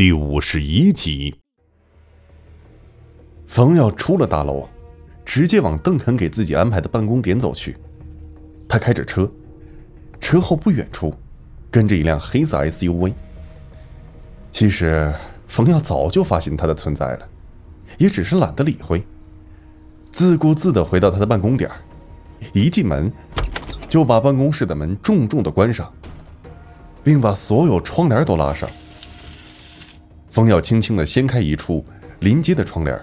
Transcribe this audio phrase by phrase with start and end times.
[0.00, 1.34] 第五十一集，
[3.46, 4.66] 冯耀出了大楼，
[5.26, 7.76] 直接往邓肯给自己安排的办公点走去。
[8.66, 9.30] 他开着车，
[10.18, 11.14] 车后不远处
[11.70, 13.12] 跟着一辆黑色 SUV。
[14.50, 15.14] 其实
[15.46, 17.28] 冯耀早就发现他的存在了，
[17.98, 19.04] 也只是懒得理会，
[20.10, 21.70] 自顾自的回到他的办公点
[22.54, 23.12] 一进门，
[23.86, 25.92] 就把办公室的门重重的关上，
[27.04, 28.66] 并把所有窗帘都拉上。
[30.30, 31.84] 冯耀轻轻的掀开一处
[32.20, 32.98] 临街的窗帘，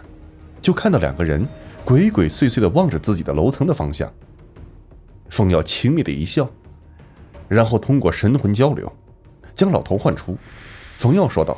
[0.61, 1.45] 就看到两个人
[1.83, 4.11] 鬼鬼祟祟的望着自己的楼层的方向。
[5.29, 6.49] 冯耀轻蔑的一笑，
[7.49, 8.89] 然后通过神魂交流，
[9.53, 10.37] 将老头唤出。
[10.97, 11.57] 冯耀说道：“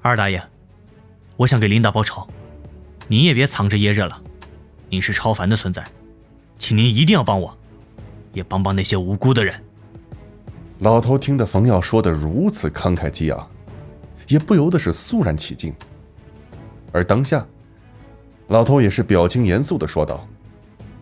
[0.00, 0.42] 二大爷，
[1.36, 2.26] 我想给琳达报仇，
[3.06, 4.18] 你也别藏着掖着了。
[4.88, 5.86] 您是超凡的存在，
[6.58, 7.54] 请您一定要帮我，
[8.32, 9.54] 也帮帮那些无辜的人。”
[10.80, 13.46] 老头听得冯耀说的如此慷慨激昂。
[14.28, 15.72] 也不由得是肃然起敬，
[16.92, 17.46] 而当下，
[18.48, 20.26] 老头也是表情严肃的说道：“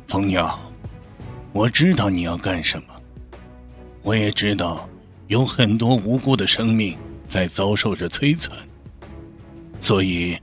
[0.08, 0.58] 冯娘，
[1.52, 2.94] 我知道你要干什么，
[4.02, 4.88] 我也知道
[5.26, 8.56] 有很多无辜的生命在遭受着摧残，
[9.78, 10.38] 所以，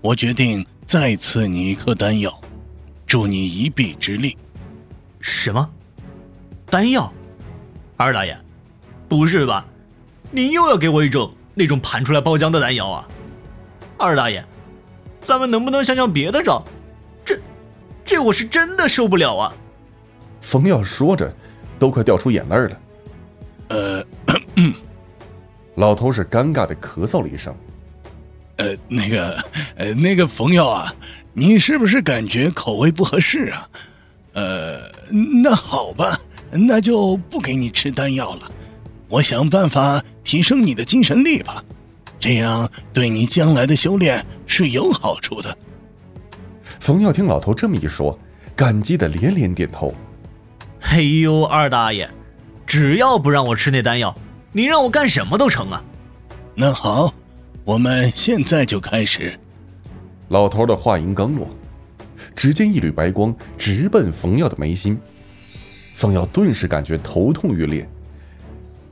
[0.00, 2.40] 我决定再赐你一颗丹药，
[3.06, 4.36] 助你一臂之力。”
[5.20, 5.70] 什么？
[6.66, 7.12] 丹药？
[7.96, 8.34] 二大爷，
[9.08, 9.66] 不是吧？
[10.30, 11.30] 您又要给我一种？
[11.60, 13.06] 那种盘出来包浆的丹药啊，
[13.98, 14.42] 二大爷，
[15.20, 16.64] 咱们能不能想想别的招？
[17.22, 17.38] 这，
[18.02, 19.52] 这我是真的受不了啊！
[20.40, 21.30] 冯耀说着，
[21.78, 22.80] 都快掉出眼泪了。
[23.68, 24.02] 呃，
[25.74, 27.54] 老头是尴尬的咳嗽了一声。
[28.56, 29.36] 呃，那个，
[29.76, 30.94] 呃，那个冯耀啊，
[31.34, 33.68] 你是不是感觉口味不合适啊？
[34.32, 34.80] 呃，
[35.42, 36.18] 那好吧，
[36.50, 38.50] 那就不给你吃丹药了。
[39.10, 41.62] 我想办法提升你的精神力吧，
[42.20, 45.56] 这样对你将来的修炼是有好处的。
[46.78, 48.16] 冯耀听老头这么一说，
[48.54, 49.92] 感激的连连点头。
[50.82, 52.08] 哎呦，二大爷，
[52.66, 54.16] 只要不让我吃那丹药，
[54.52, 55.82] 你让我干什么都成啊！
[56.54, 57.12] 那好，
[57.64, 59.38] 我们现在就开始。
[60.28, 61.50] 老头的话音刚落，
[62.36, 64.96] 只见一缕白光直奔冯耀的眉心，
[65.96, 67.88] 冯耀顿时感觉头痛欲裂。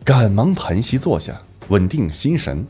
[0.08, 1.38] 赶忙盘膝坐下，
[1.69, 2.66] 稳定心神。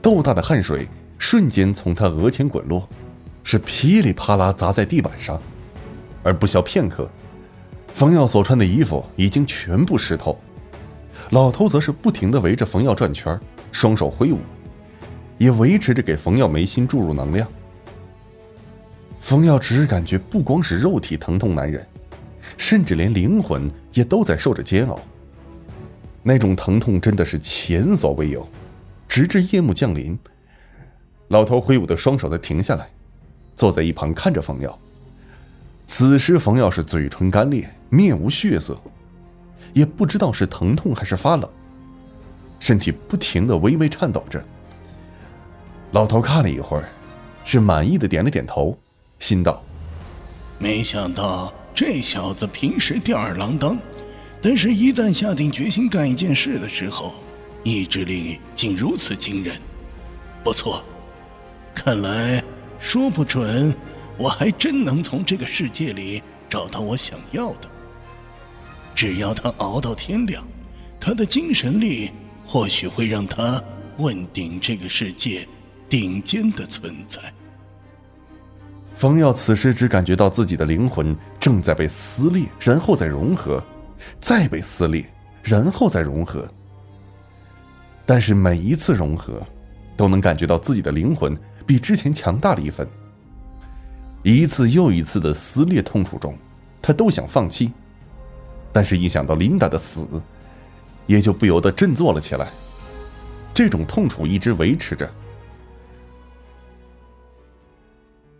[0.00, 2.88] 豆大的汗水瞬间从他额前滚落，
[3.44, 5.38] 是噼里啪啦砸在地板上。
[6.22, 7.10] 而不消片刻，
[7.92, 10.40] 冯耀所穿的衣服已经全部湿透。
[11.28, 13.38] 老头则是不停地围着冯耀转圈，
[13.70, 14.38] 双手挥舞，
[15.36, 17.46] 也维持着给冯耀眉心注入能量。
[19.20, 21.86] 冯耀只感觉不光是肉体疼痛难忍，
[22.56, 24.98] 甚至连灵魂也都在受着煎熬。
[26.22, 28.46] 那种疼痛真的是前所未有，
[29.08, 30.18] 直至夜幕降临，
[31.28, 32.90] 老头挥舞的双手才停下来，
[33.56, 34.78] 坐在一旁看着冯耀。
[35.86, 38.78] 此时冯耀是嘴唇干裂，面无血色，
[39.72, 41.48] 也不知道是疼痛还是发冷，
[42.60, 44.44] 身体不停的微微颤抖着。
[45.92, 46.88] 老头看了一会儿，
[47.42, 48.78] 是满意的点了点头，
[49.18, 49.62] 心道：
[50.58, 53.76] 没想到这小子平时吊儿郎当。
[54.42, 57.14] 但是，一旦下定决心干一件事的时候，
[57.62, 59.56] 意志力竟如此惊人。
[60.42, 60.82] 不错，
[61.74, 62.42] 看来
[62.78, 63.74] 说不准，
[64.16, 67.68] 我还真能从这个世界里找到我想要的。
[68.94, 70.42] 只要他熬到天亮，
[70.98, 72.10] 他的精神力
[72.46, 73.62] 或许会让他
[73.98, 75.46] 问鼎这个世界
[75.86, 77.20] 顶尖的存在。
[78.94, 83.62] 冯耀此时只感觉到自己的灵魂正在被撕裂，然后再融合。
[84.20, 85.04] 再被撕裂，
[85.42, 86.48] 然后再融合。
[88.06, 89.40] 但是每一次融合，
[89.96, 92.88] 都能感觉到自己的灵魂比之前强大了一分。
[94.22, 96.36] 一次又一次的撕裂痛楚中，
[96.82, 97.72] 他都想放弃，
[98.72, 100.06] 但是一想到琳达的死，
[101.06, 102.48] 也就不由得振作了起来。
[103.54, 105.08] 这种痛楚一直维持着。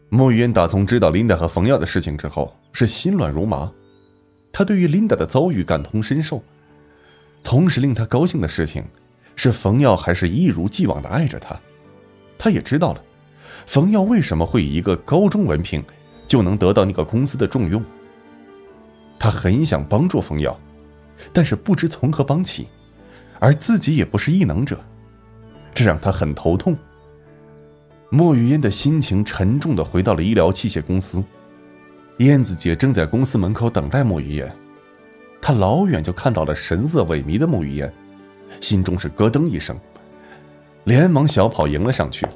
[0.08, 3.70] 莫言打从知道琳达和冯耀的事情之后，是心乱如麻。
[4.52, 6.42] 他对于琳达的遭遇感同身受，
[7.42, 8.84] 同时令他高兴的事情
[9.36, 11.58] 是冯耀还是一如既往的爱着他。
[12.36, 13.02] 他也知道了，
[13.66, 15.84] 冯耀为什么会以一个高中文凭
[16.26, 17.82] 就能得到那个公司的重用。
[19.18, 20.58] 他很想帮助冯耀，
[21.32, 22.68] 但是不知从何帮起，
[23.38, 24.80] 而自己也不是异能者，
[25.74, 26.76] 这让他很头痛。
[28.08, 31.22] 莫雨嫣的心情沉重的回到了医疗器械公司。
[32.20, 34.52] 燕子姐正在公司门口等待穆雨嫣，
[35.40, 37.90] 她老远就看到了神色萎靡的穆雨嫣，
[38.60, 39.74] 心中是咯噔一声。
[40.84, 42.26] 连忙小跑迎了上去。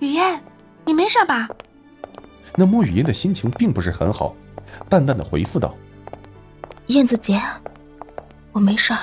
[0.00, 0.38] 雨嫣，
[0.84, 1.48] 你没事吧？
[2.56, 4.36] 那莫雨嫣的心情并不是很好，
[4.86, 5.74] 淡淡的回复道
[6.88, 7.40] ：“燕子姐，
[8.52, 9.00] 我没事儿。”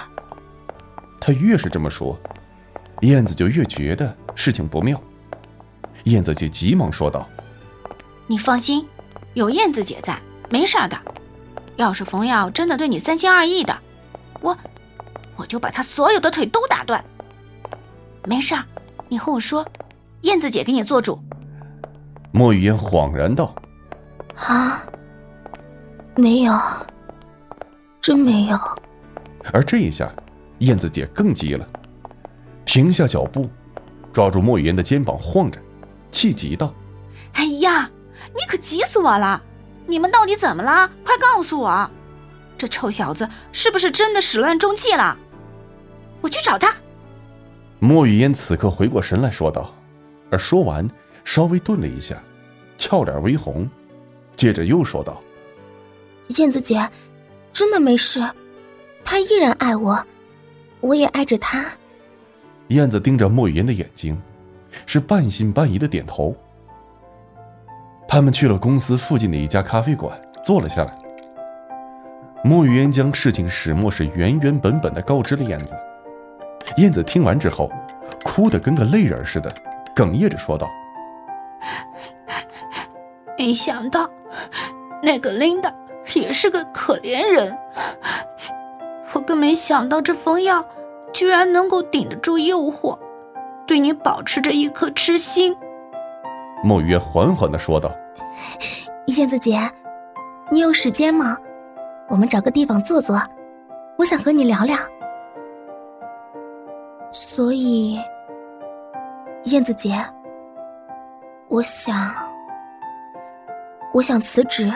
[1.19, 2.19] 他越是这么说，
[3.01, 5.01] 燕子就越觉得事情不妙。
[6.03, 7.27] 燕子姐急忙说道
[8.27, 8.85] ：“你放心，
[9.37, 10.19] 有燕子姐在，
[10.49, 10.97] 没事的。
[11.75, 13.77] 要是冯耀真的对你三心二意的，
[14.41, 14.57] 我
[15.35, 17.05] 我就把他所有的腿都打断。
[18.25, 18.65] 没事儿，
[19.07, 19.63] 你和我说，
[20.21, 21.21] 燕子姐给你做主。”
[22.33, 23.53] 莫雨嫣恍然道
[24.33, 24.81] ：“啊，
[26.15, 26.59] 没有，
[28.01, 28.57] 真没有。”
[29.53, 30.11] 而这一下，
[30.57, 31.69] 燕子姐更急了，
[32.65, 33.47] 停下脚步，
[34.11, 35.61] 抓住莫雨嫣的肩膀晃着，
[36.09, 36.86] 气急道：“哎呀，你
[38.47, 39.41] 可急死我了！
[39.85, 40.89] 你们到底怎么了？
[41.03, 41.91] 快告诉我，
[42.57, 45.17] 这臭小子是不是真的始乱终弃了？
[46.21, 46.73] 我去找他。”
[47.79, 49.73] 莫雨嫣此刻回过神来说道，
[50.31, 50.87] 而说完。
[51.23, 52.23] 稍微顿了一下，
[52.77, 53.69] 俏脸微红，
[54.37, 55.21] 接着又说道
[56.39, 56.89] ：“燕子姐，
[57.51, 58.25] 真的没事，
[59.03, 60.01] 他依然爱我，
[60.79, 61.65] 我也爱着他。”
[62.69, 64.17] 燕子盯着莫雨嫣的眼睛，
[64.85, 66.33] 是半信半疑的点头。
[68.07, 70.93] 他们去了公司附近的一家咖啡馆，坐了下来。
[72.43, 75.75] 莫雨嫣将事情始末是原原本本的告知了燕子。
[76.77, 77.69] 燕子听完之后，
[78.23, 79.51] 哭得跟个泪人似的，
[79.95, 80.69] 哽咽着说道。
[83.37, 84.09] 没想到，
[85.03, 85.73] 那个琳达
[86.15, 87.57] 也是个可怜人。
[89.13, 90.65] 我更没想到，这冯耀
[91.11, 92.97] 居然能够顶得住诱惑，
[93.65, 95.55] 对你保持着一颗痴心。
[96.63, 97.91] 莫雨缓缓的说道
[99.17, 99.59] ：“燕子姐，
[100.49, 101.37] 你有时间吗？
[102.09, 103.21] 我们找个地方坐坐，
[103.97, 104.77] 我想和你聊聊。”
[107.11, 107.99] 所以，
[109.45, 109.95] 燕子姐。
[111.49, 112.13] 我想，
[113.93, 114.69] 我想辞职。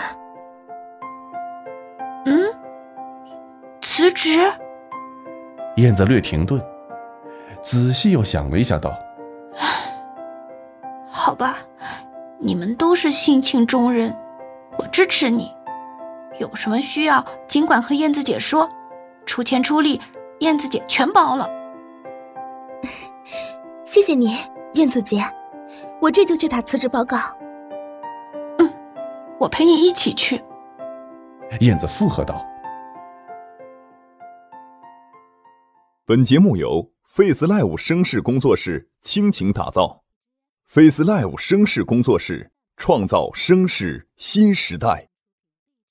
[2.26, 2.46] 嗯，
[3.82, 4.40] 辞职。
[5.76, 6.62] 燕子略停顿，
[7.62, 8.94] 仔细又想了一下，道
[12.44, 14.18] ：“你们都是性情中人，
[14.80, 15.48] 我支持你。
[16.40, 18.68] 有什么需要，尽管和燕子姐说，
[19.28, 20.02] 出钱出力，
[20.40, 21.48] 燕子姐全包了。
[23.86, 24.36] 谢谢你，
[24.74, 25.24] 燕子姐。”
[26.02, 27.18] 我这就去打辞职报告。
[28.58, 28.74] 嗯，
[29.40, 30.44] 我陪你一起去。
[31.60, 32.44] 燕子附和道。
[36.08, 40.01] 本节目由 Face Live 声势工作室倾情打造
[40.74, 45.11] ，Face Live 声势工作室创造声势新时代。